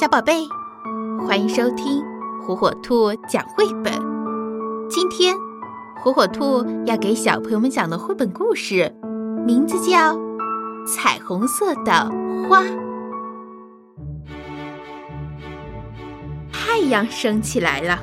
[0.00, 0.48] 小宝贝，
[1.26, 2.02] 欢迎收听
[2.40, 3.92] 火火兔讲绘本。
[4.88, 5.36] 今天，
[6.02, 8.90] 火火兔要给小朋友们讲的绘本故事，
[9.46, 10.14] 名字叫
[10.86, 12.10] 《彩虹色的
[12.48, 12.62] 花》。
[16.50, 18.00] 太阳升起来了，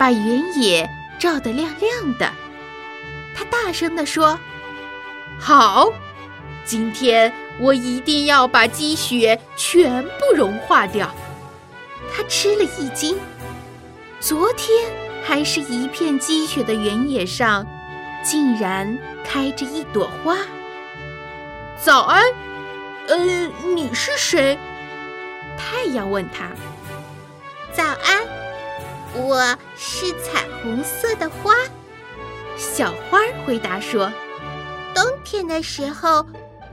[0.00, 0.90] 把原野
[1.20, 2.28] 照得亮亮的。
[3.36, 4.36] 他大声地说
[5.38, 5.92] ：“好，
[6.64, 11.14] 今天。”我一定要把积雪全部融化掉。
[12.12, 13.18] 他吃了一惊，
[14.20, 14.90] 昨天
[15.22, 17.66] 还是一片积雪的原野上，
[18.22, 20.38] 竟然开着一朵花。
[21.80, 22.24] 早安，
[23.08, 23.16] 呃，
[23.74, 24.58] 你是谁？
[25.56, 26.50] 太阳问他。
[27.72, 28.22] 早安，
[29.14, 31.52] 我是彩虹色的花。
[32.56, 34.12] 小花回答说
[34.94, 36.24] ：“冬天的时候。”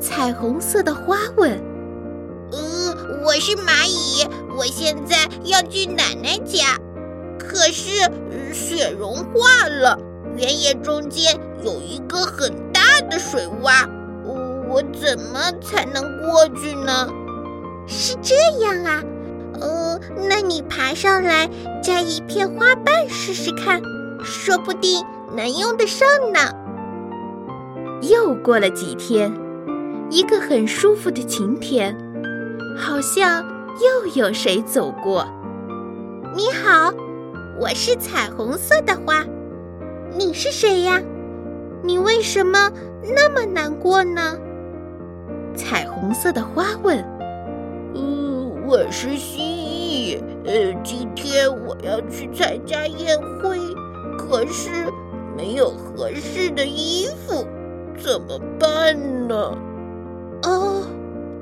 [0.00, 1.52] 彩虹色的花问
[2.52, 6.78] ：“嗯，我是蚂蚁，我现在要去奶奶家，
[7.38, 8.10] 可是
[8.52, 9.98] 雪融化了，
[10.36, 13.86] 原野中间有一个很大的水洼，
[14.68, 17.08] 我怎么才能过去呢？”
[17.86, 18.34] 是这
[18.64, 19.02] 样啊，
[19.60, 21.50] 呃，那你爬上来
[21.82, 23.82] 摘一片花瓣试试看，
[24.24, 25.04] 说不定
[25.36, 26.40] 能用得上呢。
[28.00, 29.49] 又过了几天。
[30.12, 31.96] 一个很舒服的晴天，
[32.76, 33.44] 好像
[33.80, 35.24] 又有谁走过。
[36.34, 36.92] 你好，
[37.60, 39.24] 我是彩虹色的花，
[40.18, 41.00] 你是谁呀？
[41.84, 42.72] 你为什么
[43.04, 44.36] 那么难过呢？
[45.54, 46.98] 彩虹色的花问。
[47.94, 53.60] 嗯，我是蜥蜴，呃，今天我要去参加宴会，
[54.18, 54.70] 可是
[55.36, 57.46] 没有合适的衣服，
[57.96, 59.56] 怎么办呢？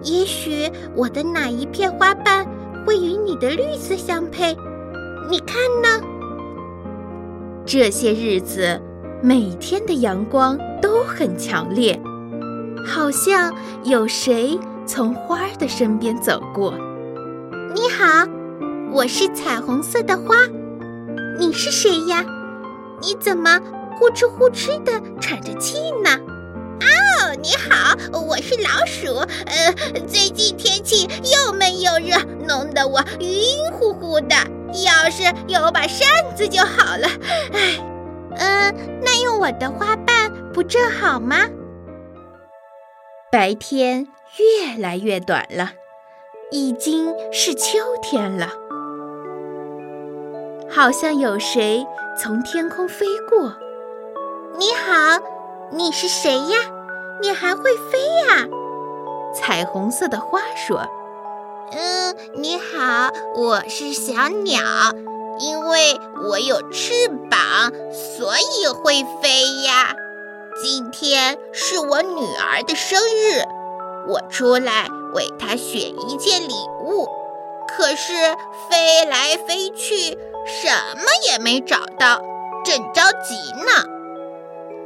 [0.09, 2.47] 也许我的哪一片花瓣
[2.87, 4.57] 会与你的绿色相配？
[5.29, 6.07] 你看呢？
[7.67, 8.81] 这些日子，
[9.23, 12.01] 每天的阳光都很强烈，
[12.87, 13.55] 好像
[13.85, 16.73] 有谁从花儿的身边走过。
[17.75, 18.27] 你好，
[18.91, 20.37] 我是彩虹色的花，
[21.39, 22.25] 你是谁呀？
[23.03, 23.61] 你怎么
[23.99, 26.11] 呼哧呼哧的喘着气呢？
[26.81, 27.78] 哦，你好，
[28.41, 29.17] 是老鼠。
[29.47, 29.73] 呃，
[30.07, 32.17] 最近天气又闷又热，
[32.47, 34.37] 弄得我晕乎乎的。
[34.85, 36.07] 要是有把扇
[36.37, 37.09] 子就好了。
[37.53, 37.79] 哎，
[38.37, 38.73] 呃，
[39.03, 41.47] 那用我的花瓣不正好吗？
[43.33, 45.73] 白天越来越短了，
[46.51, 48.49] 已经是秋天了。
[50.71, 51.87] 好像有谁
[52.19, 53.55] 从天空飞过。
[54.59, 55.19] 你好，
[55.73, 56.59] 你是谁呀？
[57.21, 57.99] 你还会飞
[58.29, 58.47] 呀？
[59.35, 60.87] 彩虹色的花说
[61.73, 64.61] ：“嗯，你好，我是小鸟，
[65.41, 69.95] 因为我有翅膀，所以会飞呀。
[70.63, 73.43] 今天是我女儿的生日，
[74.09, 77.09] 我出来为她选一件礼物，
[77.69, 78.15] 可是
[78.71, 82.23] 飞来飞去，什么也没找到，
[82.65, 83.85] 正着急呢。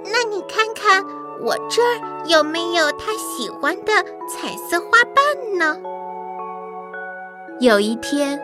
[0.05, 1.05] 那你看看。”
[1.43, 3.93] 我这儿有没有他喜欢的
[4.29, 5.77] 彩色花瓣呢？
[7.59, 8.41] 有一天，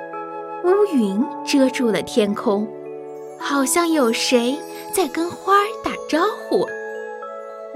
[0.65, 2.67] 乌云遮住了天空，
[3.39, 4.59] 好像有谁
[4.93, 6.67] 在跟花儿打招呼。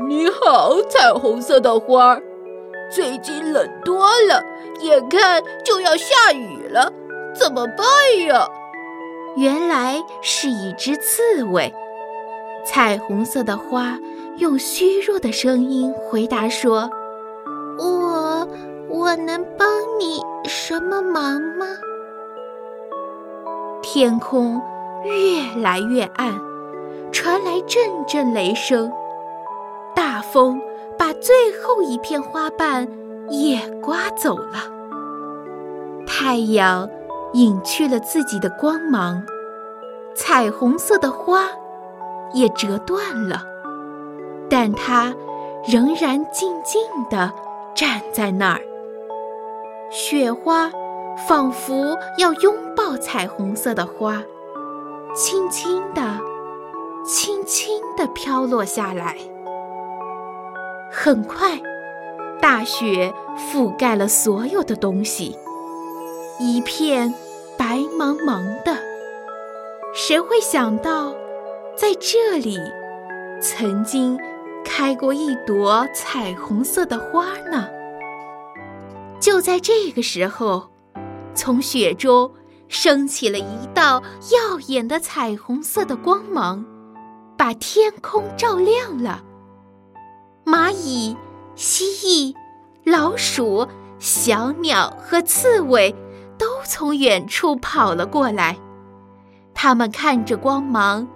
[0.09, 2.23] 你好，彩虹色的花儿，
[2.91, 4.43] 最近冷多了，
[4.81, 6.93] 眼看就要下雨了，
[7.33, 7.87] 怎么办
[8.27, 8.49] 呀？
[9.37, 11.73] 原来是一只刺猬。
[12.65, 13.97] 彩虹色的花。
[14.39, 16.91] 用虚弱的声音回答说
[17.79, 18.49] ：“我
[18.89, 19.69] 我能帮
[20.01, 21.67] 你什么忙吗？”
[23.83, 24.61] 天空
[25.05, 26.41] 越来越暗，
[27.13, 28.91] 传来阵阵雷声，
[29.95, 30.61] 大风
[30.99, 32.89] 把最后一片花瓣
[33.29, 34.71] 也刮走了。
[36.07, 36.89] 太阳
[37.35, 39.23] 隐去了自己的光芒，
[40.15, 41.49] 彩虹色的花
[42.33, 43.52] 也折断了。
[44.53, 45.15] 但它
[45.67, 47.33] 仍然静静地
[47.75, 48.61] 站在那儿，
[49.91, 50.71] 雪花
[51.27, 54.23] 仿佛要拥抱彩虹色的花，
[55.15, 56.03] 轻轻地、
[57.03, 59.17] 轻轻地飘落下来。
[60.91, 61.59] 很快，
[62.39, 65.35] 大雪覆盖了所有的东西，
[66.39, 67.15] 一片
[67.57, 68.77] 白茫茫的。
[69.95, 71.15] 谁会想到，
[71.75, 72.59] 在这里
[73.41, 74.21] 曾经
[74.75, 77.69] 开过一朵彩虹色的花呢？
[79.21, 80.71] 就在这个时候，
[81.35, 82.33] 从雪中
[82.69, 84.03] 升起了一道
[84.33, 86.65] 耀眼的彩虹色的光芒，
[87.37, 89.23] 把天空照亮了。
[90.47, 91.15] 蚂蚁、
[91.55, 91.85] 蜥
[92.33, 92.35] 蜴、
[92.91, 93.69] 老鼠、
[93.99, 95.95] 小鸟和刺猬
[96.39, 98.57] 都从远处跑了过来。
[99.53, 101.07] 他们看着光芒，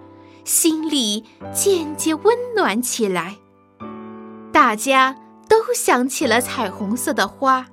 [0.43, 3.35] 心里渐渐温暖起来。
[4.67, 5.15] 大家
[5.47, 7.65] 都想起了彩虹色的花，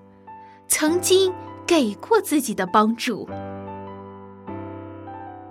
[0.68, 1.34] 曾经
[1.66, 3.28] 给过自己的帮助。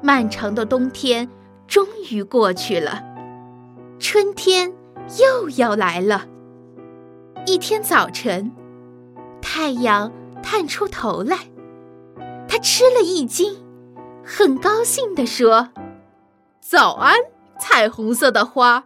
[0.02, 1.30] 漫长的冬天
[1.68, 3.04] 终于过去了，
[4.00, 4.74] 春天。
[5.20, 6.28] 又要来了。
[7.46, 8.50] 一天早晨，
[9.42, 11.40] 太阳探出头来，
[12.48, 13.58] 他吃了一惊，
[14.24, 15.72] 很高兴地说
[16.64, 17.18] ：“早安，
[17.60, 18.86] 彩虹色的花，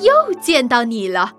[0.00, 1.34] 又见到你了。”